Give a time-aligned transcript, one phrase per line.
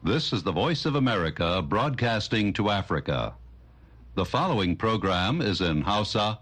[0.00, 3.36] This is the Voice of America broadcasting to Africa.
[4.16, 6.40] The following program is in Hausa.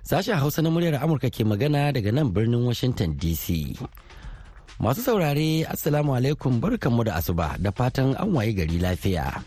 [0.00, 3.76] Sashen Hausa na muryar Amurka ke magana daga nan birnin Washington DC.
[4.80, 9.44] Masu saurare, Assalamu alaikum barkanmu da asuba da fatan an waye gari lafiya.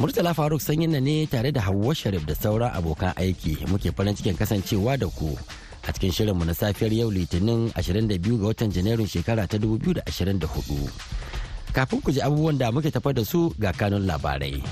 [0.00, 4.32] Murtala Faruk sanyin ne tare da Hauwa Sharif da sauran abokan aiki muke farin cikin
[4.36, 5.36] kasancewa da ku
[5.84, 10.08] a cikin shirinmu na safiyar yau Litinin 22 ga watan Janairun shekara ta 2024.
[11.76, 14.64] Kafin ku ji abubuwan da muke tafa da su ga kanun labarai.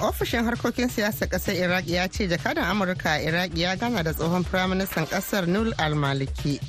[0.00, 4.44] ofishin harkokin siyasar ƙasar iraq ya ce jakadan amurka a iraq ya gana da tsohon
[4.44, 6.60] firaministan ƙasar nul al-maliki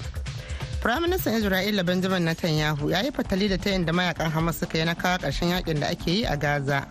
[0.81, 4.93] firaministan isra'ila benjamin netanyahu ya yi fatali da tayin da mayaƙan hamas suka yi na
[4.95, 6.87] kawo ƙarshen yaƙin da ake yi a gaza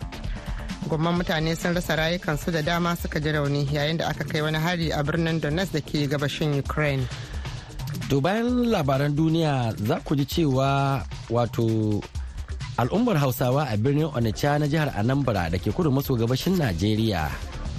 [0.87, 4.57] gwamman mutane sun rasa rayukansu da dama suka ji rauni yayin da aka kai wani
[4.57, 7.07] hari a birnin donetsk da ke gabashin ukraine.
[8.09, 11.99] To bayan labaran duniya za ku ji cewa wato
[12.77, 17.25] al'ummar hausawa a birnin onitsha na jihar anambra da ke kudu maso gabashin najeriya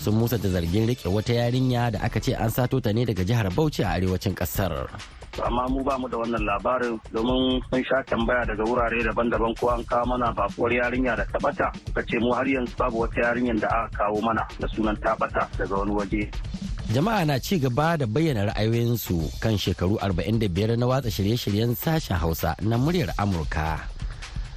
[0.02, 3.46] sun musanta zargin riƙe wata yarinya da aka ce an sato ta ne daga jihar
[3.54, 4.90] bauchi a arewacin ƙasar
[5.46, 9.68] amma mu ba mu da wannan labarin domin mun sha tambaya daga wurare daban-daban ko
[9.70, 13.58] an kawo mana bakuwar yarinya da tabata ka ce mu har yanzu babu wata yarinyar
[13.60, 16.22] da aka kawo mana da sunan tabata daga wani waje.
[16.92, 22.56] Jama'a na ci gaba da bayyana ra'ayoyinsu kan shekaru 45 na watsa shirye-shiryen sashen hausa
[22.64, 23.78] na muryar amurka.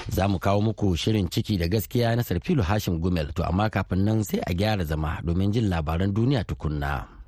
[0.10, 3.34] Za mu kawo muku shirin ciki da gaskiya na sarfilu hashim gumel.
[3.36, 7.21] To amma kafin nan sai a gyara zama domin jin labaran duniya tukunna.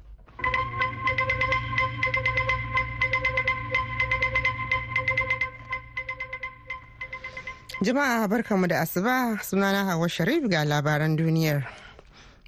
[7.81, 9.37] Jama'a barkamu da asuba.
[9.43, 11.63] Sunana hawa sharif ga labaran duniyar.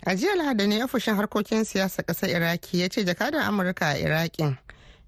[0.06, 4.58] A jiya lahadi ne ofishin harkokin siyasa ƙasar iraki ya ce jakadan amurka a iraƙin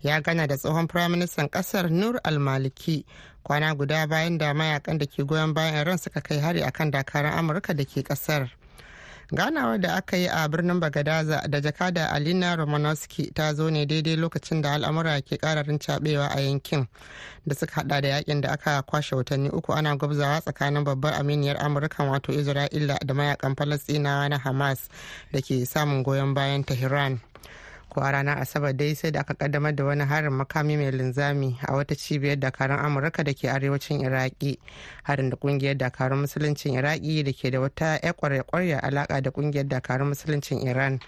[0.02, 3.05] ya gana da tsohon firaministan ƙasar nur al-maliki.
[3.44, 7.32] Kwana guda bayan da mayaƙan da ke goyon bayan iran suka kai hari akan dakarun
[7.32, 8.49] amurka da ke ƙasar
[9.32, 14.15] ganawar da aka yi a birnin bagadaza da jakada alina romanowski ta zo ne daidai
[14.15, 16.88] lokacin da al'amura ke kararin cabewa a yankin
[17.45, 21.58] da suka hada da yaƙin da aka kwashe watanni uku ana gwabzawa tsakanin babbar aminiyar
[21.58, 24.89] amurka wato isra'ila da mayaƙan falastinawa na hamas
[25.32, 27.20] da ke samun goyon bayan tehran.
[27.89, 31.58] Ko a ranar asabar dai sai da aka kaddamar da wani harin makami mai linzami
[31.67, 34.59] a wata cibiyar dakarun amurka da ke arewacin iraki.
[35.03, 39.67] Harin da ƙungiyar dakarun musuluncin iraki da ke da wata ya kwarya alaka da ƙungiyar
[39.67, 40.99] dakarun musuluncin iran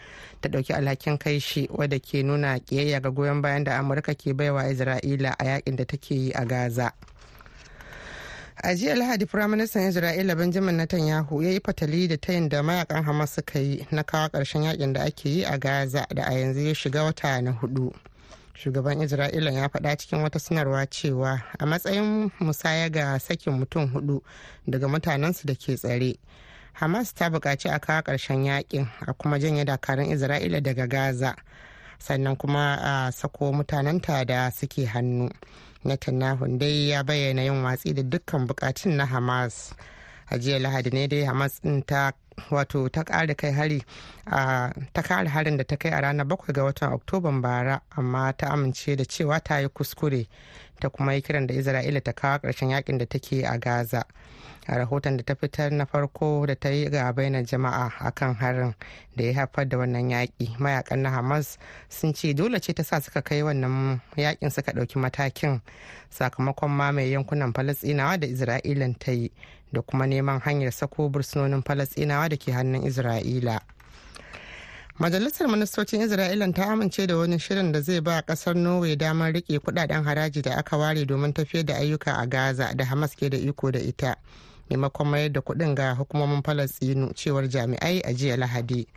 [0.41, 4.33] ta ɗauki alhakin kai shi wadda ke nuna kiyayya ga goyon bayan da amurka ke
[4.33, 6.93] baiwa isra'ila a yaƙin da take yi a gaza.
[8.63, 13.35] A jiya lahadi firaministan isra'ila benjamin netanyahu ya yi fatali da tayin da mayaƙan hamas
[13.35, 16.73] suka yi na kawo ƙarshen yaƙin da ake yi a gaza da a yanzu ya
[16.73, 17.93] shiga wata na huɗu.
[18.53, 24.21] Shugaban isra'ila ya faɗa cikin wata sanarwa cewa a matsayin musaya ga sakin mutum huɗu
[24.67, 26.15] daga mutanensu da ke tsare
[26.73, 31.35] hamas ta buƙaci a kawo ƙarshen yaƙin a kuma janye dakarun isra'ila daga gaza
[31.99, 32.75] sannan kuma
[33.07, 35.29] a sako mutanenta da suke hannu.
[35.85, 39.73] Netanyahu dai ya bayyana yin watsi da dukkan bukatun na Hamas.
[40.31, 42.11] A jiya Lahadi ne dai Hamas din ta
[42.51, 43.83] wato ta kare kai hari
[44.25, 48.47] ta kare harin da ta kai a ranar bakwai ga watan Oktoban bara amma ta
[48.47, 50.27] amince da cewa ta yi kuskure
[50.79, 54.03] ta kuma yi kiran da Isra'ila ta kawo ƙarshen yaƙin da take a Gaza.
[54.69, 58.73] A rahoton da ta fitar na farko da ta yi ga bainar jama'a akan harin
[59.15, 60.57] da ya haifar da wannan yaƙi.
[60.59, 61.57] Mayakan na hamas
[61.89, 65.61] sun ce dole ce ta sa suka kai wannan yaƙin suka ɗauki matakin
[66.11, 69.31] sakamakon mamaye yankunan falasɗinawa da isra'ilan ta yi
[69.73, 73.59] da kuma neman hanyar sako bursunonin falasɗinawa da ke hannun isra'ila.
[74.99, 79.57] Majalisar ministocin isra'ila ta amince da wani shirin da zai ba ƙasar norway damar riƙe
[79.59, 83.37] kuɗaɗen haraji da aka ware domin tafiyar da ayyuka a gaza da hamas ke da
[83.37, 84.15] iko da ita.
[84.69, 88.87] Maimakon mayar da kuɗin ga hukumomin falastinu cewar jami'ai a jiya lahadi.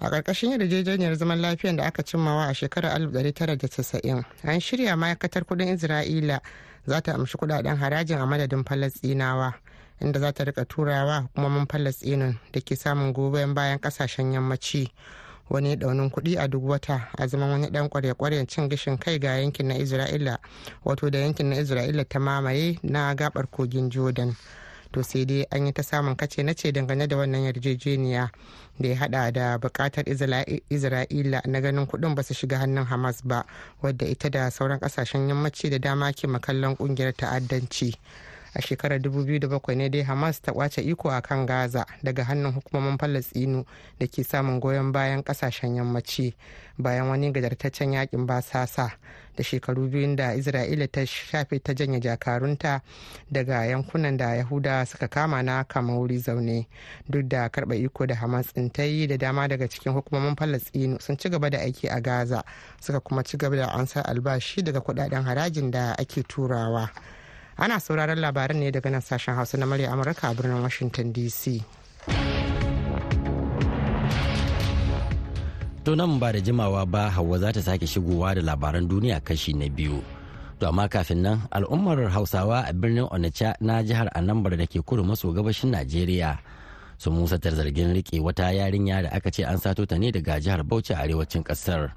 [0.00, 5.76] A ƙarƙashin yarjejeniyar zaman lafiyar da aka cimmawa a shekarar 1990 an shirya ma'aikatar kuɗin
[5.78, 6.40] isra'ila
[6.86, 9.54] za ta amshi kuɗaɗen harajin a madadin falastinawa
[10.00, 14.90] inda za ta riƙa turawa hukumomin falastinun da ke samun goyon bayan ƙasashen yammaci.
[15.50, 19.36] Wani daunin kuɗi a duk wata a zaman wani dan kwarya-kwaryen cin gishin kai ga
[19.38, 20.38] yankin na isra'ila
[20.84, 24.34] wato da yankin na isra'ila ta mamaye na gabar kogin jordan.
[24.92, 28.30] To sai dai an yi ta samun kace na ce dangane da wannan yarjejeniya
[28.80, 30.04] da ya hada da buƙatar
[30.70, 33.44] isra'ila na ganin kuɗin ba su shiga hannun hamas ba
[33.82, 37.94] wadda ita da sauran ƙasashen yammaci da dama ke makallon ƙungiyar ta'addanci.
[38.54, 42.98] A shekarar 2007 ne dai hamas ta ƙwace iko a kan gaza daga hannun hukumomin
[42.98, 43.64] falastinu
[43.98, 46.34] da ke samun goyon bayan ƙasashen yammaci
[46.78, 48.92] bayan wani gajartaccen yaƙin basasa
[49.36, 52.80] da shekaru biyun da isra'ila ta shafe ta janye jakarunta
[53.32, 56.66] daga yankunan da yahuda suka kama na kama wuri zaune.
[57.10, 61.00] Duk da karɓa iko da hamas ɗin ta yi da dama daga cikin hukumomin falastinu
[61.00, 62.44] sun ci gaba da aiki a gaza
[62.80, 66.90] suka kuma ci gaba da ansar albashi daga kuɗaɗen harajin da ake turawa.
[67.62, 71.62] Ana sauraron labaran ne daga nan sashen hausa na murya amurka a birnin washington dc
[75.82, 79.50] To nan ba da jimawa ba Hauwa za ta sake shigowa da labaran duniya kashi
[79.52, 79.98] na biyu.
[80.62, 85.02] To amma kafin nan al'ummar Hausawa a birnin Onitsha na jihar Anambra da ke kudu
[85.02, 86.38] maso gabashin Najeriya
[87.02, 90.62] sun musatar zargin riƙe wata yarinya da aka ce an sato ta ne daga jihar
[90.62, 91.90] Bauchi arewacin ƙasar.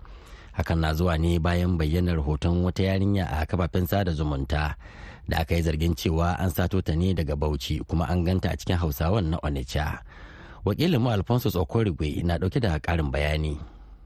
[0.58, 4.74] Hakan na zuwa ne bayan bayyanar hoton wata yarinya a kafafen sada zumunta
[5.28, 8.58] da aka yi zargin cewa an sato ta ne daga Bauchi kuma an ganta a
[8.58, 10.00] cikin Hausawan na Onitsha.
[10.66, 13.58] Wakilin mu Alphonsus Okorigwe na ɗauke da karin bayani.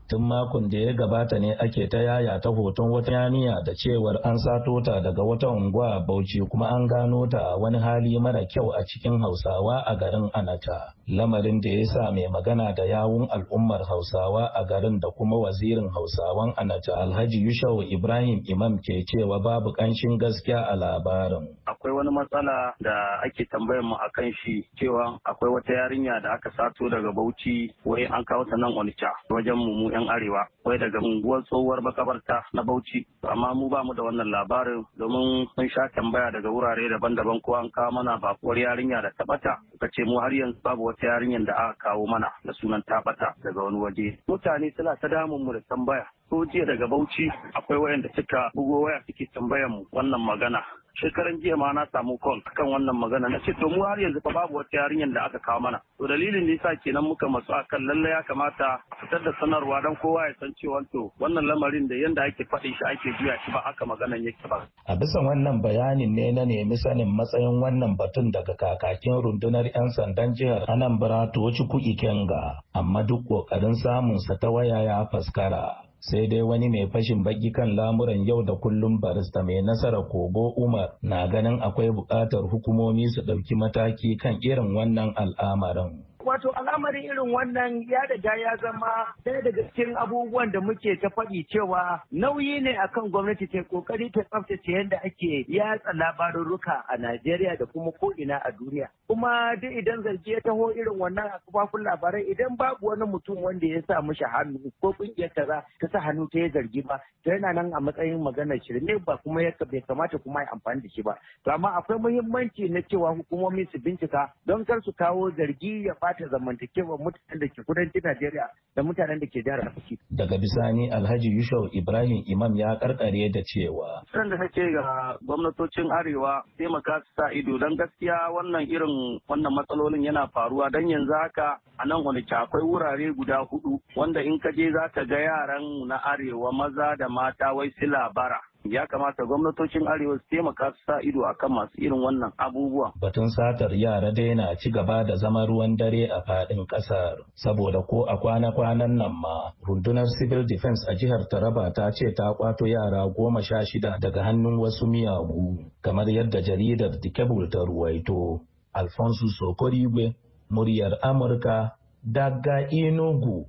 [0.09, 4.17] Tun makon da ya gabata ne ake ta yaya ta hoton wata yaniya da cewar
[4.25, 8.17] an sato ta daga wata unguwa a Bauchi kuma an gano ta a wani hali
[8.19, 10.97] mara kyau a cikin Hausawa a garin Anata.
[11.09, 15.85] Lamarin da ya sa mai magana da yawun al'ummar Hausawa a garin da kuma wazirin
[15.93, 21.53] Hausawan Anata Alhaji Yushau Ibrahim Imam ke cewa babu ƙanshin gaskiya a labarin.
[21.69, 26.49] Akwai wani matsala da ake tambayar mu akan shi cewa akwai wata yarinya da aka
[26.57, 30.99] sato daga Bauchi wai an kawo ta nan Onitsha wajen mu 'yan arewa wai daga
[30.99, 33.05] unguwar tsohuwar makabarta na bauchi.
[33.27, 37.55] Amma mu ba mu da wannan labarin domin mun sha tambaya daga wurare daban-daban ko
[37.55, 41.43] an kawo mana bakuwar yarinya da tabata ka ce mu har yanzu babu wata yarinyar
[41.45, 44.17] da aka kawo mana da sunan tabata daga wani waje.
[44.27, 46.05] Mutane suna ta damun mu da tambaya.
[46.29, 50.63] Ko jiya daga bauchi akwai wayanda suka bugo waya suke tambayar mu wannan magana.
[50.99, 53.29] Shekaran jiya ma na samu call kan wannan magana.
[53.31, 55.79] Na ce to mu har yanzu fa babu wata yarinyar da aka kawo mana.
[55.97, 59.95] To dalilin da yasa kenan muka masu akan lalle ya kamata fitar da sanarwa dan
[60.01, 63.51] kowa ya san cewa to wannan lamarin da yanda ake faɗin shi ake juya shi
[63.51, 64.67] ba haka maganan yake ba.
[64.87, 69.89] A bisa wannan bayanin ne na nemi sanin matsayin wannan batun daga kakakin rundunar 'yan
[69.95, 75.88] sandan jihar anambra toci kuki kenga amma duk ƙoƙarin samunsa ta waya ya faskara.
[75.99, 80.53] Sai dai wani mai fashin baki kan lamuran yau da kullum barista mai nasara kogo
[80.57, 86.08] umar na ganin akwai buƙatar hukumomi su ɗauki mataki kan irin wannan al'amarin.
[86.29, 91.09] Wato al'amarin irin wannan ya riga ya zama ɗaya daga cikin abubuwan da muke ta
[91.09, 96.97] faɗi cewa nauyi ne akan gwamnati ta ƙoƙari ta tsaftace yadda ake yatsa labarurruka a
[96.97, 98.87] Najeriya da kuma ko'ina a duniya.
[99.07, 103.41] Kuma duk idan zargi ya taho irin wannan a kafafun labarai idan babu wani mutum
[103.41, 107.01] wanda ya sa mishi hannu ko ƙungiyar kaza ta sa hannu ta yi zargi ba
[107.23, 110.81] to yana nan a matsayin maganar shirme ba kuma ya bai kamata kuma ya amfani
[110.85, 111.17] da shi ba.
[111.45, 115.95] To amma akwai muhimmanci na cewa hukumomi su bincika don kar su kawo zargi ya
[116.01, 119.97] bata zamantakewar mutanen da ke kudancin Najeriya da mutanen da ke jihar Bauchi.
[120.11, 124.03] Daga bisani Alhaji Yushau Ibrahim Imam ya karkare da cewa.
[124.11, 129.53] San da nake ga gwamnatocin Arewa taimaka su sa ido don gaskiya wannan irin wannan
[129.53, 134.39] matsalolin yana faruwa don yanzu haka a nan wani akwai wurare guda huɗu wanda in
[134.39, 138.48] ka je za ka ga yaran na Arewa maza da mata wai sila bara.
[138.65, 142.93] Ya kamata gwamnatocin arewa su taimaka su sa ido akan masu irin wannan abubuwa.
[143.01, 147.81] Batun satar yara dai na ci gaba da zama ruwan dare a faɗin ƙasar saboda
[147.87, 152.65] ko a kwana-kwanan nan ma rundunar civil defense a jihar Taraba ta ce ta kwato
[152.67, 158.41] yara goma sha shida daga hannun wasu miyagu kamar yadda jaridar The Cable ta ruwaito.
[158.73, 160.15] Alfonso Sokorigwe,
[160.49, 161.71] muryar Amurka,
[162.03, 163.45] daga Enugu,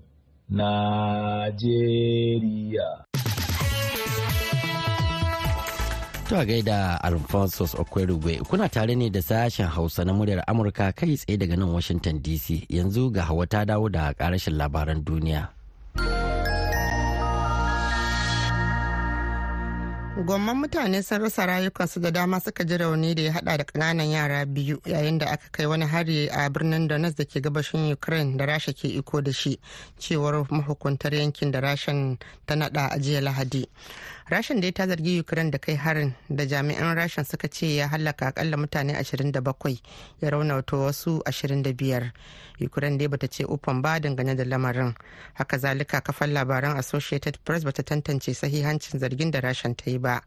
[0.50, 1.50] Najeriya.
[6.30, 11.36] To gaida Alphonsus Okwerugwe kuna tare ne da sashen Hausa na muryar Amurka kai tsaye
[11.38, 15.48] daga nan Washington DC yanzu ga hawa ta dawo da karashin labaran duniya.
[20.24, 24.10] gwamman mutane sun rasa rayukansu da dama suka ji rauni da ya hada da ƙananan
[24.10, 28.36] yara biyu yayin da aka kai wani hari a birnin donetsk da ke gabashin ukraine
[28.36, 29.58] da rasha ke iko da shi
[29.98, 33.64] cewar mahukuntar yankin da rashan ta nada a jiya lahadi
[34.30, 38.26] rashin dai ta zargi ukraine da kai harin da jami'an rashin suka ce ya hallaka
[38.30, 39.78] akalla mutane 27
[40.22, 42.10] ya raunata wasu 25
[42.60, 44.94] ukraine dai bata ce ufan ba dangane da lamarin.
[45.34, 50.22] Haka zalika kafan labaran associated press bata tantance sahihancin zargin da rashin ta yi ba.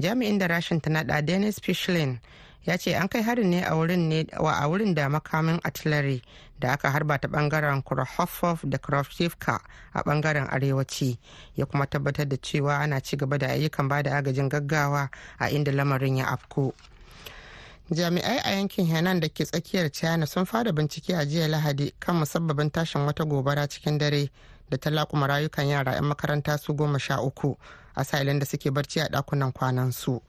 [0.00, 2.20] Jami'in da rashin ta nada dennis fishlin
[2.66, 6.22] ya ce an kai harin ne a wurin da makamin artillery
[6.58, 9.60] da aka harba ta ɓangaren kurhofov da krovchivka
[9.92, 11.18] a ɓangaren arewaci
[11.56, 15.48] ya kuma tabbatar da cewa ana ci gaba da ayyukan ba da agajin gaggawa a
[15.50, 16.74] inda lamarin ya afko
[17.90, 22.16] jami'ai a yankin henan da ke tsakiyar china sun fara bincike a jiya lahadi kan
[22.16, 24.30] musabbabin tashin wata gobara cikin dare
[24.70, 27.56] da ta laƙuma rayukan yara 'yan makaranta su goma sha uku
[27.94, 30.22] a sa'ilin da suke barci a ɗakunan kwanan su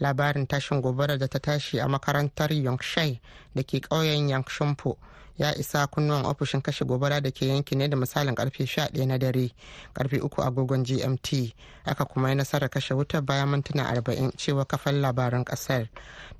[0.00, 3.20] labarin tashin gobara da ta tashi a makarantar yongshai
[3.54, 4.96] da ke ƙauyen yangshinpo
[5.38, 9.18] ya isa kunnuwan ofishin kashe gobara da ke yanki ne da misalin ƙarfe 11 na
[9.18, 9.50] dare
[9.94, 11.52] ƙarfe 3 agogon gmt
[11.84, 15.88] aka kuma yi nasarar kashe wutar bayan mintuna 40 cewa kafan labaran ƙasar.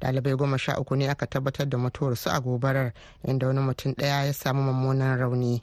[0.01, 2.93] Dalibai goma sha uku ne aka tabbatar da mutuwarsu a gobarar
[3.29, 5.63] inda wani mutum ɗaya ya samu mummunan rauni.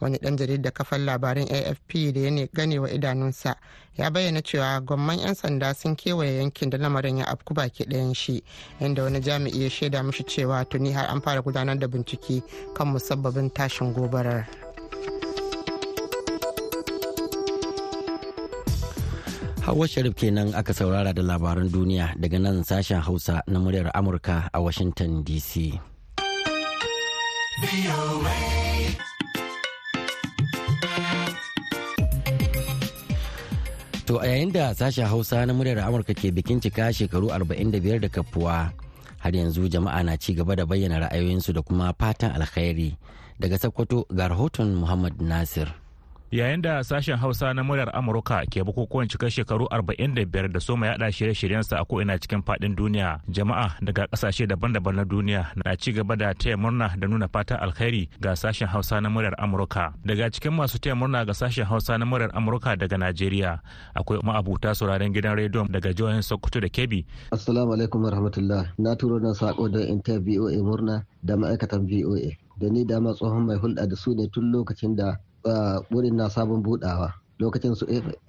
[0.00, 3.56] Wani dan jaridar kafan labarin afp da ya gane wa idanunsa
[3.96, 8.14] ya bayyana cewa gwamman 'yan sanda sun kewaye yankin da lamarin ya afku baki ɗayan
[8.14, 8.42] shi
[8.80, 12.42] inda wani jami'i ya shaida mishi cewa tuni har an fara gudanar da bincike
[12.74, 14.46] kan musabbabin tashin gobarar
[19.60, 24.48] Hawa Sharif kenan aka saurara da labaran duniya daga nan sashen Hausa na muryar Amurka
[24.50, 25.76] a Washington DC.
[34.10, 38.08] To a yayin da sashen Hausa na muryar Amurka ke bikin cika shekaru 45 da
[38.08, 38.72] kafuwa
[39.22, 42.98] har yanzu jama'a na ci gaba da bayyana ra'ayoyinsu da kuma fatan alkhairi
[43.38, 45.70] daga Sokoto ga rahoton Muhammad Nasir.
[46.30, 51.10] Yayin da sashen hausa na muryar amurka ke bukukuwan cikar shekaru 45 da soma yada
[51.12, 56.16] shirye-shiryensa a ko'ina cikin faɗin duniya jama'a daga ƙasashe daban-daban na duniya na ci gaba
[56.16, 59.92] da taya murna da nuna fatan alkhairi ga sashen hausa na muryar amurka.
[60.06, 63.58] Daga cikin masu taya murna ga sashen hausa na muryar amurka daga najeriya
[63.98, 67.04] akwai ma'abuta sauraren gidan rediyon daga jihohin sokoto da kebbi.
[67.34, 68.70] Assalamu alaikum warahmatullah.
[68.78, 72.22] Na turo na sako da inta voa murna da ma'aikatan voa
[72.60, 75.16] da ni dama tsohon mai hulɗa da su ne tun lokacin da
[75.90, 77.86] wurin na sabon budawa lokacin su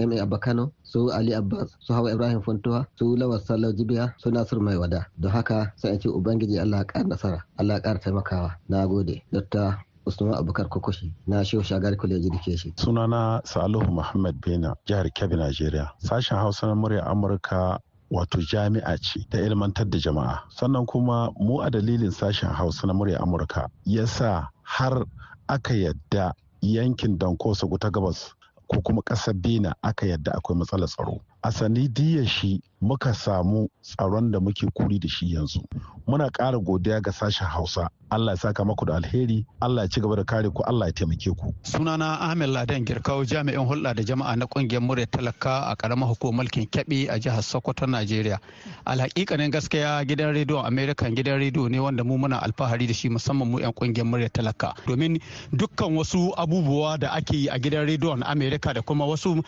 [0.08, 4.32] ma abba kano su ali abbas su hawa ibrahim funtuwa su lawar sallau jibiya su
[4.32, 8.56] nasir mai wada don haka sai ce ubangiji allah ya nasara allah ƙara taimakawa.
[8.70, 12.74] Na gode dr usman abubakar kokoshi na shehu shagari college education.
[12.76, 15.92] Sunana salihu muhammad bena jihar kebbi nigeria.
[16.00, 17.80] Sashen hausa na murya amurka
[18.12, 20.40] wato jami'a ce ta ilmantar da jama'a.
[20.50, 25.06] Sannan kuma mu a dalilin sashen hausa na murya amurka yasa har
[25.50, 28.34] aka yadda yankin dankosa ta gabas
[28.68, 31.20] ko kuma ƙasar bena aka yadda akwai matsalar tsaro.
[31.44, 35.62] A sanidiyar shi muka samu tsaron da muke kuri da shi yanzu.
[36.08, 37.90] Muna ƙara godiya ga sashen hausa.
[38.12, 40.92] Allah ya saka maku da alheri allah ya ci gaba da kare ku allah ya
[40.94, 41.54] taimake ku.
[41.64, 46.44] Sunana ahmed ladan girkau jami'in hulɗa da jama'a na ƙungiyar murya talaka a ƙaramar hukumar
[46.44, 48.40] mulkin kyaɓe a jihar sokoto najeriya.
[48.86, 53.48] Alhaƙiƙanin gaskiya gidan rediyon american gidan rediyo ne wanda mu muna alfahari da shi musamman
[53.48, 54.76] mu 'yan ƙungiyar murya talaka.
[54.86, 55.22] Domin
[55.56, 59.40] dukkan wasu abubuwa da ake yi a gidan rediyon america da kuma wasu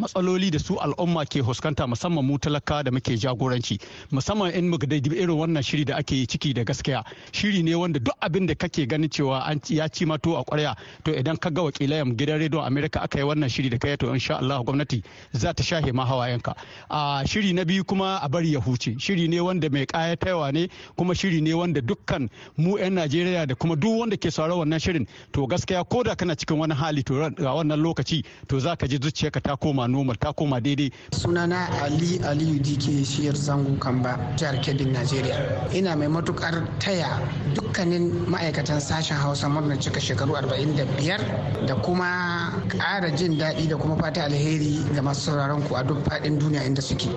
[0.00, 3.78] matsaloli da su al'umma ke fuskanta musamman mu talaka da muke jagoranci.
[4.10, 7.98] Musamman in muka da irin wannan shiri da ake ciki da gaskiya shiri ne wanda
[8.00, 11.50] duk abin da kake ganin cewa an ya ci mato a kwarya to idan ka
[11.50, 15.02] ga wakilayen gidan rediyon america aka yi wannan shiri da kai to insha Allah gwamnati
[15.32, 16.54] za ta shahe ma hawayenka.
[16.90, 18.96] A shiri na biyu kuma a bari ya huce.
[18.98, 23.54] Shiri ne wanda mai kayatarwa ne kuma shiri ne wanda dukkan mu 'yan Najeriya da
[23.54, 27.02] kuma duk wanda ke sauraron wannan shirin to gaskiya ko da kana cikin wani hali
[27.02, 30.90] to a wannan lokaci to za ka ji zuciyarka ta koma normal ta koma daidai.
[31.10, 35.36] Sunana ali aliyu dike shiyar zango kamba jihar kebbin najeriya.
[35.74, 37.20] Ina mai matuƙar taya
[37.54, 43.96] dukkanin ma'aikatan sashen hausa murnar cika shekaru 45 da kuma ƙara jin daɗi da kuma
[43.96, 47.08] fata alheri ga masu sauraron ku a duk faɗin duniya inda suke.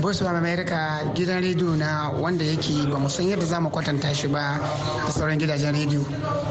[0.00, 4.14] Voice of america gidan rediyo na wanda yake ba mu san yadda za mu kwatanta
[4.14, 4.58] shi ba
[5.06, 6.04] da sauran gidajen rediyo.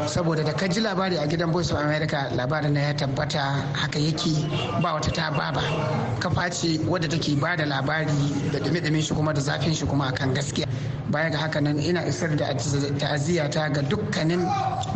[0.08, 4.00] Saboda da ka ji labari a gidan voice of america labarin na ya tabbata haka
[4.00, 4.48] yake
[4.82, 5.62] ba wata ta baba
[6.20, 8.10] kafa ce wadda take ba da labari
[8.52, 10.66] da dame-dame shi kuma da zafin shi kuma akan gaskiya.
[11.12, 12.52] Baya ga haka nan ina isar da
[13.00, 14.42] ta'aziyya ta ga dukkanin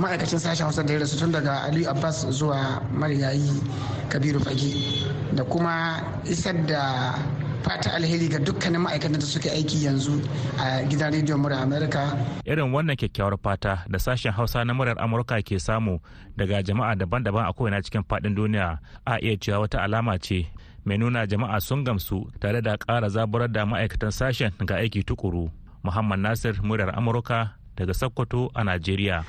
[0.02, 3.62] ma'aikacin sashen hausa da ya rasu tun daga aliyu abbas zuwa marigayi
[4.10, 7.16] kabiru fage da kuma isar da
[7.64, 10.18] fata alheri ga dukkanin ma'aikatan da suke aiki yanzu
[10.60, 12.18] a gidan rediyon murar amurka.
[12.44, 16.02] Irin wannan kyakkyawar fata da sashen hausa na murar amurka ke samu
[16.36, 20.50] daga jama'a daban-daban a kowane cikin faɗin duniya a iya cewa wata alama ce
[20.86, 25.50] mai nuna jama'a sun gamsu tare da ƙara zaburar da ma'aikatan sashen ga aiki tukuru
[25.84, 29.24] muhammad nasir murar amurka daga sokoto a najeriya.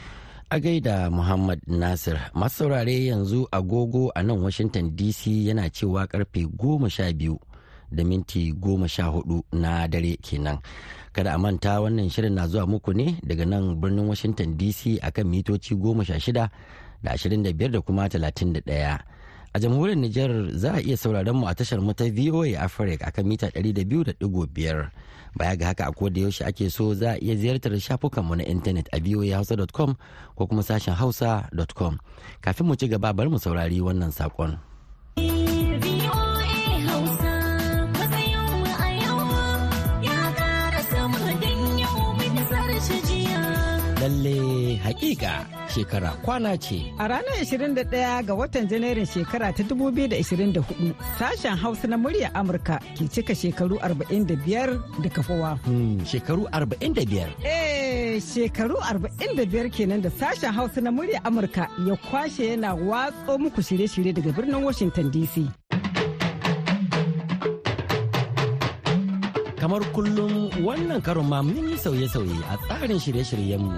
[0.53, 6.45] A gaida muhammad nasir masu saurare yanzu agogo a nan washington dc yana cewa ƙarfe
[6.57, 7.39] goma sha biyu
[7.93, 10.59] da minti goma sha huɗu na dare kenan.
[11.13, 15.27] Kada a manta wannan shirin na zuwa muku ne daga nan birnin washington dc akan
[15.29, 16.51] mitoci goma sha shida
[17.03, 19.01] da ashirin da biyar da kuma talatin da ɗaya.
[19.55, 23.25] A jamhuriyar Nijar za a iya sauraron mu a tashar mu ta VOA Africa akan
[23.29, 24.17] mita 200.5.
[25.37, 28.45] Baya ga haka a koda yaushe ake so za a iya ziyartar shafukan mu na
[28.49, 29.97] intanet a voahausa.com
[30.37, 32.01] ko kuma sashen hausa.com.
[32.41, 34.57] Kafin mu ci gaba bari mu saurari wannan saƙon.
[44.03, 46.93] lalle hakika shekara kwana ce.
[46.99, 53.09] A ranar 21 ga watan Janairun shekara ta 2024 sashen Hausa na murya Amurka ke
[53.09, 55.59] cika shekaru 45 da kafowa.
[55.65, 57.29] Hmm, shekaru 45?
[57.45, 63.63] Eh, shekaru 45 kenan da sashen Hausa na murya Amurka ya kwashe yana watso muku
[63.63, 65.49] shirye-shirye daga birnin Washington DC.
[69.63, 73.71] kamar kullum wannan karon ma mun yi sauye-sauye a tsarin shirye-shiryenmu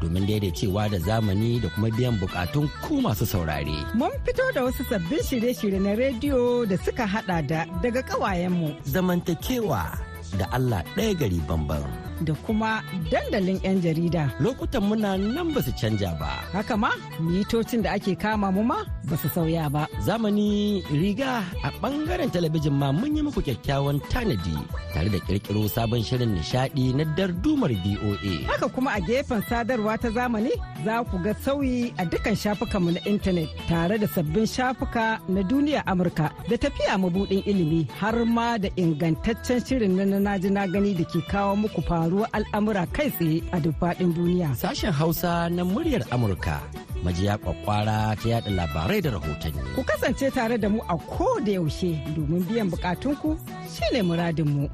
[0.00, 3.84] domin daidaicewa da zamani da kuma biyan bukatun ku masu saurare.
[3.94, 8.76] Mun fito da wasu sabbin shirye-shirye na rediyo da suka hada da daga kawayenmu.
[8.84, 9.98] Zamantakewa
[10.38, 12.07] da Allah ɗaya gari bamban.
[12.26, 14.24] Da kuma dandalin 'yan jarida.
[14.40, 16.32] Lokutan muna nan ba su canja ba.
[16.52, 19.86] Haka ma, mitocin da ake kama mu ma ba su sauya ba.
[20.06, 21.32] Zamani riga
[21.62, 24.56] a ɓangaren talabijin ma mun yi muku kyakkyawan tanadi
[24.94, 28.32] tare da ƙirƙiro sabon shirin nishaɗi na dardumar BOA.
[28.50, 30.50] Haka kuma a gefen sadarwa ta zamani
[30.84, 35.82] za ku ga sauyi a dukkan shafukanmu na intanet tare da sabbin shafuka na duniya
[35.86, 40.94] Amurka da tafiya mabuɗin ilimi har ma da ingantaccen shirin na na ji na gani
[40.94, 44.48] da ke kawo muku faruwar al'amura kai tsaye a duk faɗin duniya.
[44.56, 46.56] Sashen Hausa na muryar Amurka
[47.04, 49.60] majiya kwakwara ta yada labarai da rahotanni.
[49.76, 53.36] Ku kasance tare da mu a ko da yaushe domin biyan bukatunku
[53.74, 54.64] shine muradinmu.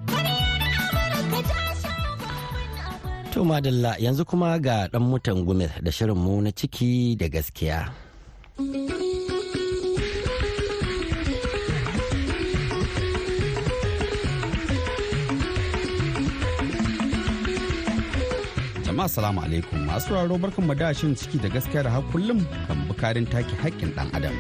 [3.35, 7.91] To madalla yanzu kuma ga dan mutan gumel da shirinmu na ciki da gaskiya.
[18.95, 19.79] Jama'a salamu alaikum.
[19.91, 23.91] Masu raro barkan da shin ciki da gaskiya da har kullum kan bukarin take haƙƙin
[23.97, 24.35] ɗan adam.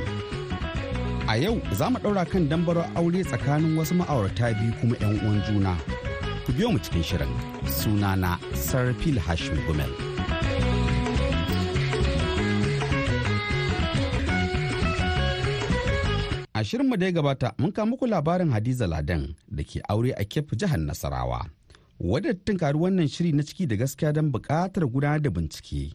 [1.28, 5.42] A yau za mu ɗaura kan dambarar aure tsakanin wasu ma'aurata biyu kuma 'yan uwan
[5.46, 5.74] juna.
[6.46, 7.32] Ku biyo mu cikin shirin.
[7.66, 9.90] Sunana sarfil hashim gumel.
[16.54, 20.22] A shirinmu da ya gabata mun kawo muku labarin hadiza ladan da ke aure a
[20.24, 21.42] kef jihar nasarawa.
[22.00, 25.92] Wadda tunkari wannan shiri na ciki da gaskiya don buƙatar gudanar da bincike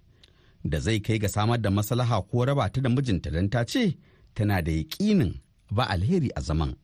[0.64, 3.98] da zai kai ga samar da maslaha ko raba ta da mijinta don ta ce
[4.36, 5.34] tana da yaƙinin
[5.72, 6.76] ba alheri a zaman.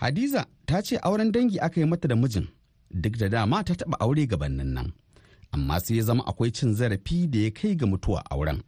[0.00, 2.46] Hadiza ta ce auren dangi aka yi mata da mijin
[2.90, 4.92] duk da dama ta taɓa aure gabanin nan,
[5.52, 8.62] amma sai ya zama akwai cin zarafi da ya kai ga mutuwa auren.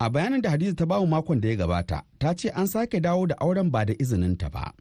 [0.00, 3.00] A bayanin da Hadiza ta ba mu makon da ya gabata, ta ce an sake
[3.00, 4.72] dawo da auren ba da izininta ba,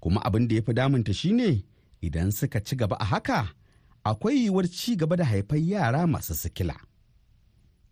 [0.00, 1.62] kuma abin da ya fi damunta shine
[2.06, 3.38] idan suka ci gaba a haka
[4.04, 6.74] akwai yiwuwar ci gaba da haifar yara masu sikila.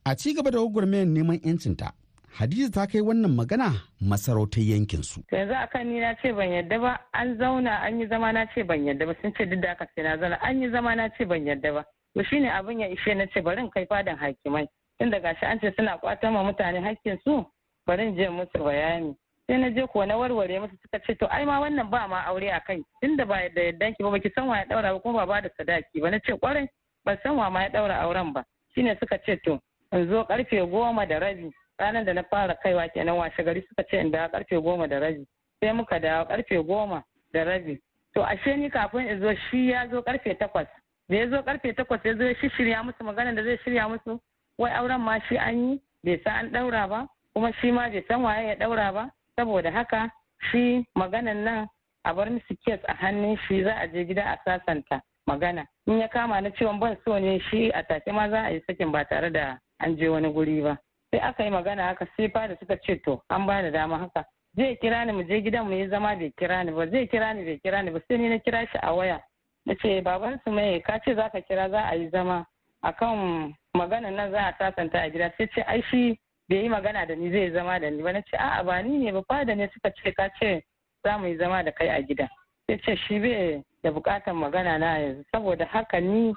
[0.05, 1.93] A ci gaba da gwagwarmayar neman 'yancinta,
[2.33, 5.21] Hadiza ta kai wannan magana masarautar yankinsu.
[5.33, 8.47] Yanzu a kan ni na ce ban yadda ba, an zauna an yi zama na
[8.55, 10.95] ce ban yadda ba, sun ce duk da aka ce na zauna an yi zama
[10.97, 11.85] na ce ban yadda ba.
[12.17, 14.67] To shine abin ya ishe na ce bari in kai fadan hakimai.
[14.99, 17.45] Tun da gashi an ce suna kwatan ma mutane hakkin su,
[17.87, 19.15] bari in je musu bayani.
[19.53, 22.25] Sai na je kuwa na warware musu suka ce to ai ma wannan ba ma
[22.25, 25.01] aure a kai tunda ba da yadda ki ba baki san wa ya daura ba
[25.01, 26.11] kuma ba ba da sadaki ba.
[26.11, 26.69] Na ce ƙwarai
[27.05, 28.45] ban san wa ma ya daura auren ba.
[28.75, 29.61] Shine suka ce to
[29.93, 33.85] in zo ƙarfe goma da rabi ranar da na fara kaiwa kenan washe gari suka
[33.91, 35.27] ce in dawo ƙarfe goma da rabi
[35.61, 37.79] sai muka dawo ƙarfe goma da rabi.
[38.15, 40.67] To ashe ni kafin in zo shi ya zo ƙarfe takwas.
[41.11, 44.19] Da ya zo ƙarfe takwas ya zo ya shirya musu magana da zai shirya musu
[44.57, 48.03] wai auren ma shi an yi bai san an daura ba kuma shi ma bai
[48.09, 49.11] san waye ya daura ba.
[49.37, 50.11] Saboda haka
[50.51, 51.67] shi maganan nan
[52.05, 55.65] a bar musu kes a hannun shi za a je gida a sasanta magana.
[55.87, 58.61] In ya kama na cewa ban so ne shi a take ma za a yi
[58.67, 60.77] sakin ba tare da an je wani guri ba.
[61.11, 64.25] Sai aka yi magana haka sai fada suka ce to an ba da dama haka.
[64.57, 66.87] Zai kira ni mu je gidan mu yi zama bai kira ni ba.
[66.91, 68.01] Zai kira ni bai kira ni ba.
[68.09, 69.21] Sai ni na kira shi a waya.
[69.67, 72.45] Na ce baban su mai ka ce za ka kira za a yi zama.
[72.85, 75.31] Akan maganan nan za a sasanta a gida.
[75.39, 76.19] Sai ce ai shi
[76.49, 78.13] bai yi magana da ni zai zama da ni ba.
[78.13, 80.63] Na ce a'a ba ni ne ba fada ne suka ce ka ce
[81.05, 82.29] za mu yi zama da kai a gida.
[82.67, 86.33] Sai ce shi bai da buƙatar magana na yanzu saboda haka ni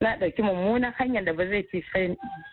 [0.00, 1.66] na ɗauki mummunan hanyar da ba zai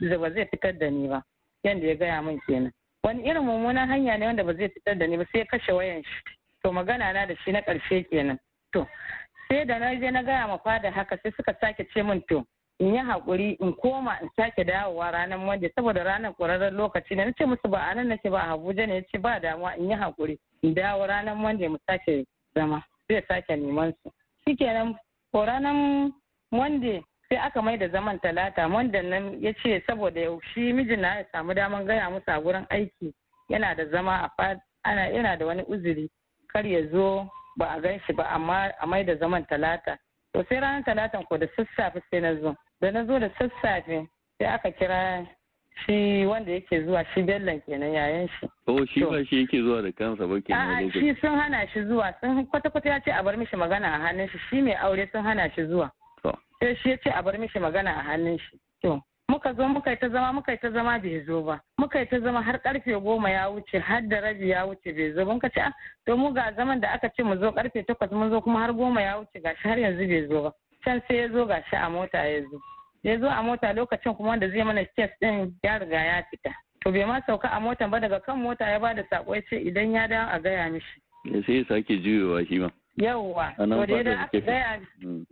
[0.09, 1.23] da ba zai fitar da ni ba.
[1.63, 2.71] Yadda ya gaya min kenan.
[3.03, 6.03] Wani irin mummunan hanya ne wanda ba zai fitar da ni ba sai kashe wayan
[6.03, 6.21] shi.
[6.63, 8.37] To magana na da shi na ƙarshe kenan.
[8.73, 8.87] To
[9.49, 12.43] sai da na je na gaya ma fada haka sai suka sake ce min to
[12.81, 15.69] in yi haƙuri in koma in sake dawowa ranar monday.
[15.77, 18.87] Saboda ranar ƙwararren lokaci ne na ce musu ba a nan nake ba a abuja
[18.87, 20.37] ne ya ce ba damuwa in yi haƙuri.
[20.63, 22.25] In dawo ranar monday mu sake
[22.57, 24.09] zama zai sake neman su.
[24.47, 24.95] Shikenan
[25.31, 26.11] ko ranar
[26.51, 28.67] monday sai aka mai da zaman talata.
[28.67, 32.65] Monday nan ya ce saboda shi mijin na ya samu daman gaya musu a gurin
[32.71, 33.13] aiki
[33.51, 36.09] yana da zama a ana yana da wani uzuri
[36.51, 39.97] kar ya zo ba a gan shi ba amma a mai da zaman talata.
[40.33, 42.55] To sai ranar talatan ko da sassafe sai na zo.
[42.81, 45.25] Da na zo da sassafe sai aka kira
[45.85, 48.47] shi wanda yake zuwa shi bellan kenan yayan shi.
[48.67, 51.83] Oh shi ba shi yake zuwa da kansa ba kenan a shi sun hana shi
[51.85, 54.73] zuwa sun kwata kwata ya ce a bar mishi magana a hannun shi shi mai
[54.75, 55.91] aure sun hana shi zuwa.
[56.59, 58.59] Sai shi ya ce a bar mishi magana a hannun shi.
[58.81, 61.61] To muka zo muka yi ta zama muka yi ta zama bai zo ba.
[61.79, 65.13] Muka yi ta zama har ƙarfe goma ya wuce har da rabi ya wuce bai
[65.13, 65.33] zo ba.
[65.33, 65.71] Muka ce ah
[66.05, 68.73] to mu ga zaman da aka ce mu zo ƙarfe takwas mun zo kuma har
[68.73, 70.51] goma ya wuce gashi har yanzu bai zo ba.
[70.83, 72.59] Can sai ya zo gashi a mota ya zo.
[73.03, 76.53] Ya zo a mota lokacin kuma wanda zai mana kes din ya riga ya fita.
[76.83, 79.41] To bai ma sauka a motan ba daga kan mota ya ba da sako ya
[79.49, 80.97] ce idan ya dawo a gaya mishi.
[81.45, 82.69] Sai ya sake juyowa shi ma.
[82.97, 84.79] Yawwa to da ya aka gaya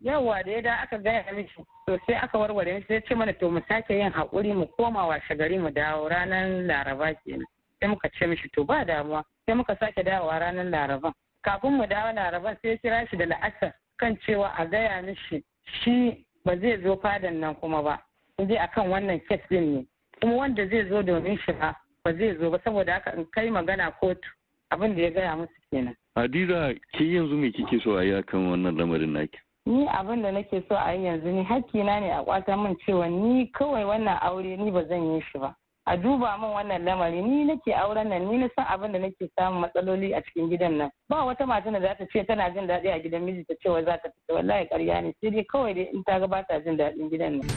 [0.04, 3.50] yawwa da ya aka gaya mishi to sai aka warware mishi sai ce mana to
[3.50, 7.46] mu sake yin haƙuri mu koma washe gari mu dawo ranar laraba kenan.
[7.80, 11.86] Sai muka ce mishi to ba damuwa sai muka sake dawowa ranar laraban kafin mu
[11.86, 13.74] dawo laraban sai ya kira shi da la'asar.
[14.00, 15.44] Kan cewa a gaya mishi
[15.84, 18.00] shi ba zai zo fadan nan kuma ba
[18.40, 19.86] in akan wannan kes din ne
[20.22, 23.50] kuma wanda zai zo domin shi ba ba zai zo ba saboda haka in kai
[23.50, 24.28] magana kotu
[24.72, 28.52] abin da ya gaya musu kenan Hadiza ke yanzu me kike so a yi akan
[28.52, 29.38] wannan lamarin naki?
[29.66, 33.08] Ni abin da nake so a yi yanzu ni hakkina ne a kwata min cewa
[33.08, 35.56] ni kawai wannan aure ni ba zan yi shi ba.
[35.90, 39.26] A duba min wannan lamari ni nake auren nan ni na san abin da nake
[39.36, 40.90] samun matsaloli a cikin gidan nan.
[41.10, 43.80] Ba wata mata da za ta ce tana jin daɗi a gidan miji ta cewa
[43.88, 46.56] za ta fita wallahi ƙarya ne sai dai kawai dai in ta ga ba ta
[46.64, 47.48] jin daɗin gidan nan.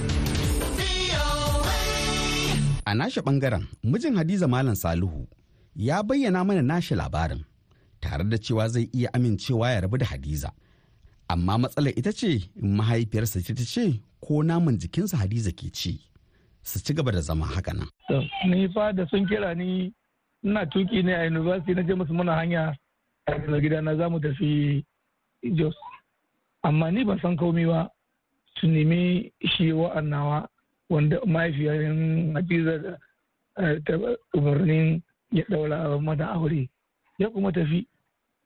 [2.88, 5.28] A nashi ɓangaren mijin Hadiza Malam Salihu
[5.76, 7.44] ya bayyana mana nashi labarin.
[8.02, 10.52] tare da cewa zai iya amincewa ya rabu da hadiza
[11.28, 16.00] amma matsalar ita ce mahaifiyarsa ta ce ko naman jikinsa hadiza ke ci
[16.62, 17.88] su ci gaba da zama haka nan.
[18.48, 19.92] ni fa da sun kira ni
[20.44, 22.74] ina tuƙi ne a university na je musu muna hanya
[23.26, 24.84] a gida na za mu tafi
[25.54, 25.74] jos.
[26.64, 27.88] Amma ni ban san komai ba
[28.58, 30.48] su nemi shi wa'annawa
[30.90, 31.82] wanda mahaifiyar
[32.34, 32.98] hadiza
[33.84, 33.94] ta
[34.34, 36.68] umarnin ya daura mata aure.
[37.18, 37.86] Ya kuma tafi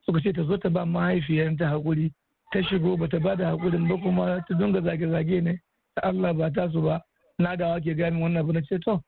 [0.05, 2.12] suka ce ta zo ta ba mahaifiyarta haƙuri
[2.52, 5.61] ta shigo ba ta ba da hakurin ba kuma ta dunga zage-zage ne
[6.02, 7.00] Allah ba ta su ba.
[7.38, 9.01] Na da ke gani wannan abu na ce to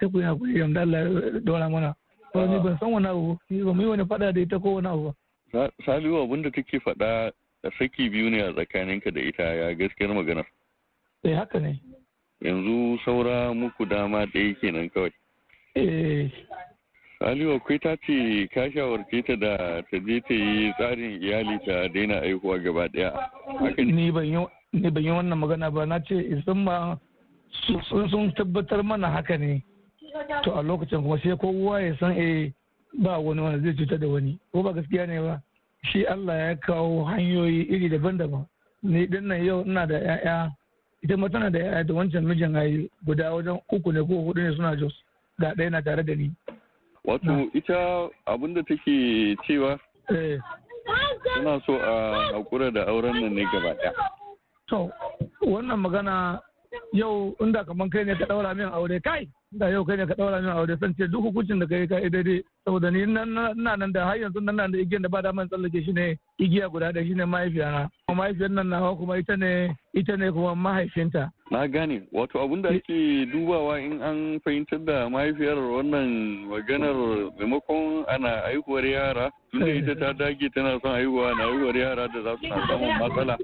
[0.00, 1.94] ta ku yi haƙuri yamda Allah dora mana.
[2.32, 4.74] To ni ban san wani abu ni ba mu yi wani fada da ita ko
[4.74, 5.14] wani abu
[5.52, 5.70] ba.
[5.86, 7.30] Salihu abin da take faɗa
[7.78, 10.42] saki biyu ne a tsakaninka da ita ya gaskiyar magana?
[11.24, 11.80] Eh haka ne.
[12.42, 15.12] Yanzu saura muku dama ɗaya kenan kawai.
[15.76, 16.28] Eh.
[17.22, 21.86] Aliyu akwai ta ce ka shawarce ta da ta je ta yi tsarin iyali ta
[21.94, 23.14] daina aihuwa gaba ɗaya.
[23.78, 25.86] Ni ban yi wannan magana ba.
[25.86, 26.98] Na ce isan ma
[28.10, 29.62] sun tabbatar mana haka ne.
[30.44, 32.52] To a lokacin kuma sai kowa ya san eh
[33.02, 35.40] ba wani wanda zai cutar da wani ko ba gaskiya ne ba.
[35.92, 38.46] Shi Allah ya kawo hanyoyi iri daban-daban.
[38.82, 40.50] Ni ɗin nan yau ina da 'ya'ya
[41.02, 44.34] ita ma tana da 'ya'ya da wancan mijin ayi guda wajen uku ne ko huɗu
[44.42, 44.94] ne suna jos
[45.40, 46.30] ga ɗaya na tare da ni.
[47.04, 49.78] Wato ita abin da take cewa
[51.34, 53.92] suna so a haƙura da auren nan ne gaba ɗaya.
[54.68, 54.90] To,
[55.46, 56.40] wannan magana
[56.92, 60.14] yau inda kaman kai ne ka ɗaura min aure kai da yau kai ne ka
[60.14, 62.42] ɗaura min aure san ce duk hukuncin da kai ka daidai.
[62.66, 63.24] Saboda ni ina
[63.76, 66.68] nan da har yanzu nan da igiyar da ba da man tsallake shi ne igiya
[66.68, 67.88] guda ɗaya shine mahaifiyana.
[68.08, 71.30] Kuma mahaifiyar nan nawa kuma ita ne ita ne kuma mahaifinta.
[71.50, 72.02] Na gane.
[72.12, 76.10] Wato abin da ake dubawa in an fahimtar da mahaifiyar wannan
[76.50, 76.96] maganar
[77.38, 82.22] maimakon ana haihuwar yara tunda ita ta dage tana son haihuwa na haihuwar yara da
[82.22, 83.36] za su na samun matsala.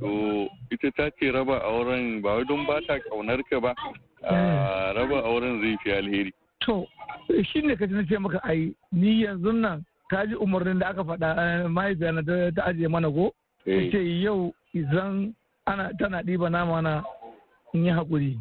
[0.00, 3.74] To ita ta ce raba auren ba wai don ba ta ƙaunar ka ba
[4.96, 6.32] raba auren zai fi alheri.
[6.60, 6.86] To
[7.52, 11.68] shi ne ka ce maka ai ni yanzu nan ka ji umarnin da aka faɗa
[11.68, 13.32] mahaifiyar ta ajiye mana ko?
[13.66, 15.34] Ce yau izan
[15.66, 17.02] ana tana ɗiba nama na
[17.74, 18.38] in yi haƙuri.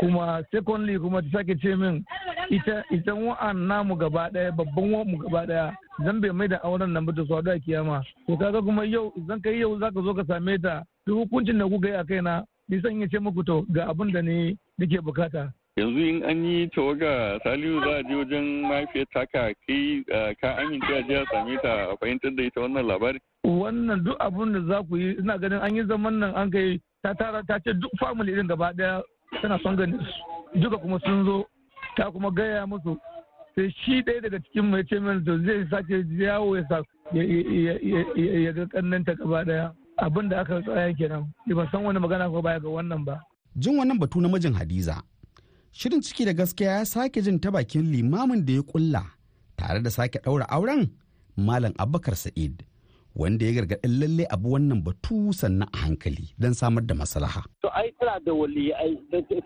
[0.00, 2.04] Kuma secondly kuma ta sake ce min
[2.50, 6.92] ita ita wa'an namu gaba ɗaya babban wa'an gaba ɗaya zan bai mai da auren
[6.92, 8.02] nan ba ta swado a kiyama.
[8.28, 11.66] To kaga kuma yau idan kai yau zaka zo ka same ta duk hukuncin da
[11.66, 15.02] kuka yi a kaina ni san iya ce muku to ga abin da ni nake
[15.02, 15.50] buƙata.
[15.78, 20.04] Yanzu in an yi tawaga salihu za a je wajen mahaifiyar taka kai
[20.40, 23.20] ka amince a je a same ta a fahimtar da ita wannan labari?
[23.44, 26.80] Wannan duk abun da za ku yi ina ganin an yi zaman nan an kai
[27.02, 29.02] ta tara ta ce duk family din gaba ɗaya
[29.42, 30.60] tana son ganin su.
[30.60, 31.44] Duka kuma sun zo
[31.96, 32.98] ta kuma gaya musu.
[33.54, 36.82] Sai shi ɗaya daga cikin mai ce min to zai sake yawo ya sa
[37.14, 41.30] ya ga kannanta gaba ɗaya abin da aka tsaya kenan.
[41.46, 43.20] Ban san wani magana ko baya ga wannan ba.
[43.56, 45.02] Jin wannan batu na mijin hadiza
[45.78, 49.02] shirin ciki da gaskiya ya sake jin ta bakin limamin da ya kulla
[49.56, 50.90] tare da sake ɗaura auren
[51.36, 52.66] malam abubakar sa'id
[53.14, 57.42] wanda ya gargaɗin lalle abu wannan batu sannan a hankali don samar da maslaha.
[57.62, 58.70] To ai tana da wali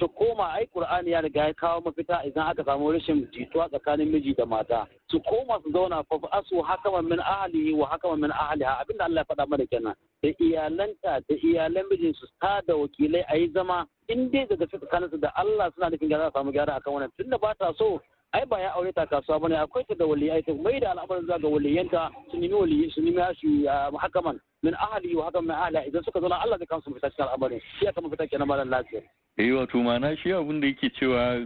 [0.00, 4.08] ta koma ai Qur'ani ya riga ya kawo mafita idan aka samu rashin jituwa tsakanin
[4.12, 4.86] miji da mata.
[5.10, 9.04] Su koma su zauna fa asu hakama min ahlihi wa hakama min ahliha abin da
[9.04, 9.94] Allah ya faɗa mana kenan.
[10.22, 13.86] Da iyalanta da iyalan mijin su ta da wakilai a yi zama.
[14.08, 17.10] In dai daga tsakaninsu da Allah suna nufin gyara samu gyara akan wannan.
[17.18, 18.00] Tunda ba ta so
[18.32, 20.90] ai ba ya aure ta kasuwa ba ne akwai ta da waliyai ta mai da
[20.94, 23.66] al'amarin zuwa ga waliyanta su nemi waliyi su nemi shi
[24.00, 27.10] hakaman min ahli wa hakaman min ahli idan suka zauna Allah zai kawo su fita
[27.18, 27.60] al'amarin.
[27.78, 29.02] Shi ya kama fita kenan malam lafiya
[29.38, 31.44] eh wato mana shi abin da yake cewa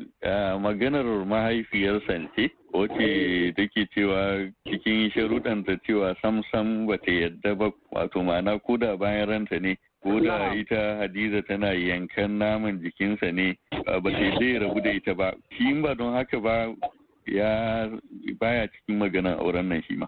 [0.60, 8.22] maganar mahaifiyarsa ce wace take cewa cikin sharuɗanta cewa sam sam bata yadda ba wato
[8.22, 13.56] mana ko da bayan ranta ne ko da ita hadiza tana yankan naman jikinsa ne
[14.02, 15.32] ba sai zai rabu da ita ba.
[15.56, 16.74] Shi ba don haka ba
[17.26, 17.88] ya
[18.40, 20.06] baya cikin maganar auren nan shi ma.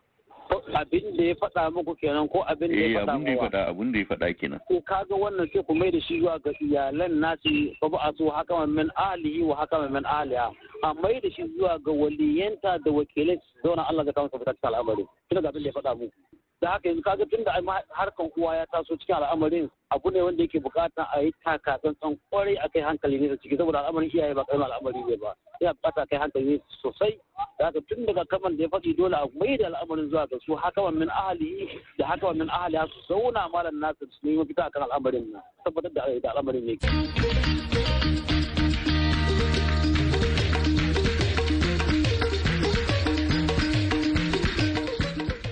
[0.75, 3.61] Abin da ya faɗa muku kenan ko abin da ya faɗa abin da ya faɗa
[3.69, 4.61] abin da ya faɗa kenan.
[4.69, 8.29] Ko kaga wannan sai ku mai da shi zuwa ga iyalan nasi fa ba su
[8.31, 10.51] haka min ahlihi wa haka min ahliha
[10.85, 14.55] a mai da shi zuwa ga waliyanta da wakilai zauna Allah zai kawo su fitar
[14.63, 15.05] al'amari.
[15.31, 16.13] Tun ga abin da ya faɗa muku.
[16.61, 17.53] Da haka yanzu kaga tun da
[17.94, 22.18] harkan uwa ya taso cikin al'amarin abu ne wanda yake buƙata a yi taka tsantsan
[22.33, 25.35] ƙwarai a kai hankali ne da ciki saboda al'amarin iyaye ba kai al'amari ne ba
[25.61, 27.18] ya buƙata kai hankali ne sosai
[27.59, 30.37] da haka tun daga kaman da ya faɗi dole a mai da al'amarin zuwa ga
[30.47, 31.68] su haka min ahali
[31.99, 35.92] da haka min ahali su zauna malam nasu su nemi mafita akan al'amarin nan tabbatar
[36.23, 36.75] da al'amarin ne.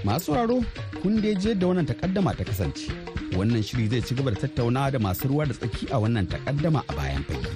[0.07, 0.63] masu raro
[1.07, 2.85] kun dai je da wannan takaddama ta kasance
[3.39, 6.81] wannan shiri zai ci gaba da tattaunawa da masu ruwa da tsaki a wannan takaddama
[6.91, 7.51] a bayan fage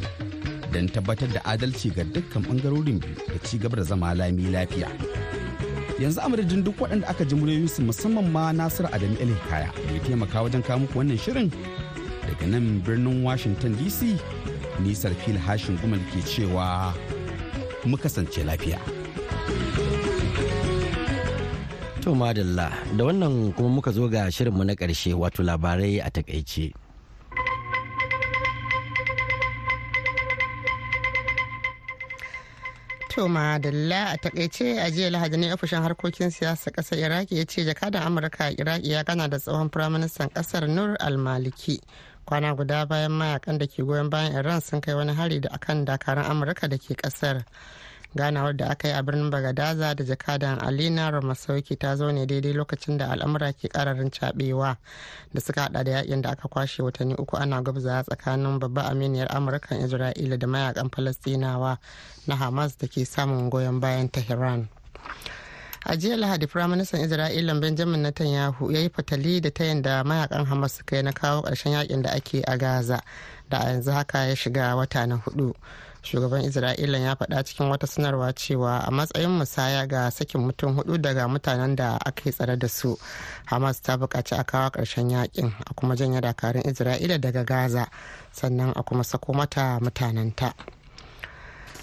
[0.72, 4.86] don tabbatar da adalci ga dukkan ɓangarorin biyu da ci gaba da zama lami lafiya
[6.02, 10.00] yanzu amadadin duk waɗanda aka ji muryoyinsu musamman ma nasir adamu el hikaya da ya
[10.06, 11.48] taimaka wajen kawo muku wannan shirin
[12.30, 13.98] daga nan birnin washington dc
[14.86, 16.94] nisar fil hashin gumal ke cewa
[17.88, 18.78] mu kasance lafiya.
[22.00, 26.72] To madalla da wannan kuma muka zo ga shirinmu na ƙarshe wato labarai a taƙaice.
[33.10, 37.64] To madalla a taƙaice a jiya lahadi ne ofishin harkokin siyasa ƙasar Iraki ya ce
[37.64, 41.80] jakadan Amurka a Iraki ya gana da tsohon firaministan ƙasar Nur al-Maliki.
[42.30, 45.84] kwana guda bayan mayaƙan da ke goyon bayan iran sun kai wani hari da akan
[45.84, 47.44] dakarun amurka da ke ƙasar
[48.16, 52.52] ganawar da aka yi a birnin bagadaza da jakadan alina ramasauki ta zo ne daidai
[52.52, 54.76] lokacin da al'amura ke kararin cabewa
[55.34, 59.28] da suka hada da yaƙin da aka kwashe watanni uku ana gabza tsakanin babba aminiyar
[59.30, 61.78] amurkan isra'ila da mayaƙan falastinawa
[62.26, 64.68] na hamas da ke samun goyon bayan tehran.
[65.86, 70.72] A jiya lahadi firaministan isra'ila benjamin netanyahu ya yi fatali da tayin da mayaƙan hamas
[70.76, 73.00] suka yi na kawo ƙarshen yaƙin da ake a gaza
[73.48, 75.54] da a yanzu haka ya shiga wata na huɗu
[76.02, 80.98] shugaban isra'ila ya faɗa cikin wata sanarwa cewa a matsayin musaya ga sakin mutum huɗu
[81.00, 82.98] daga mutanen da aka yi tsare da su
[83.46, 87.86] hamas ta buƙaci a kawo ƙarshen yaƙin a kuma janye dakarun isra'ila daga gaza
[88.32, 90.54] sannan a kuma sako mata mutanenta.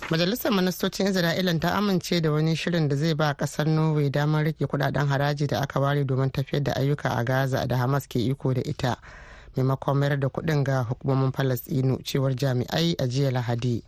[0.10, 4.66] majalisar ministocin isra'ila ta amince da wani shirin da zai ba ƙasar norway damar riƙe
[4.68, 8.54] kuɗaɗen haraji da aka ware domin tafiyar da ayyuka a gaza da hamas ke iko
[8.54, 8.98] da ita
[9.58, 13.84] maimakon mayar da kuɗin ga hukumomin falastinu cewar jami'ai a jiya lahadi.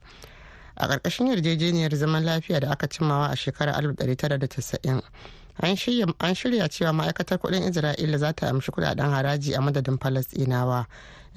[0.78, 5.02] A ƙarƙashin yarjejeniyar zaman lafiya da aka cimmawa a shekarar 1990
[5.62, 5.76] an
[6.36, 10.86] shirya cewa ma'aikatar kuɗin isra'ila za ta amshi kuɗaɗen haraji a madadin falastinawa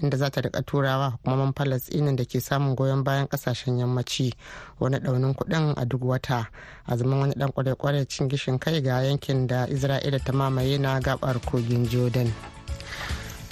[0.03, 4.33] inda za ta riƙa turawa hukumomin falastinin da ke samun goyon bayan ƙasashen yammaci
[4.81, 6.47] wani daunin kuɗin a duk wata.
[6.87, 11.01] A zaman wani dan kwarai-kwarai cin gishin kai ga yankin da isra'ila ta mamaye na
[11.01, 12.33] gabar kogin jordan.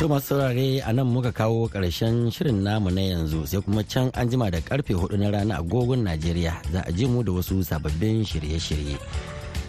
[0.01, 4.09] To masu saurare a nan muka kawo ƙarshen shirin namu na yanzu sai kuma can
[4.15, 7.61] an jima da ƙarfe huɗu na rana agogon Najeriya za a ji mu da wasu
[7.61, 8.97] sababbin shirye-shirye.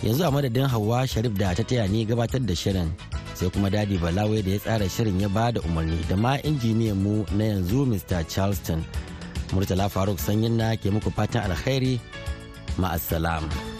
[0.01, 2.95] Yanzu a madadin Hauwa Sharif da ta taya ni gabatar da shirin
[3.35, 6.95] sai kuma Dadi Balawe da ya tsara shirin ya ba da umarni da ma injiniyan
[6.95, 8.23] mu na yanzu Mr.
[8.29, 8.85] Charleston.
[9.51, 11.99] Murtala Faruk Sanyin na ke muku fatan alkhairi
[12.79, 13.70] ma'assalam.